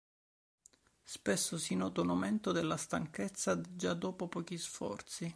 Spesso 1.03 1.59
si 1.59 1.75
nota 1.75 2.01
un 2.01 2.09
aumento 2.09 2.51
della 2.51 2.75
stanchezza 2.75 3.61
già 3.75 3.93
dopo 3.93 4.27
pochi 4.27 4.57
sforzi. 4.57 5.29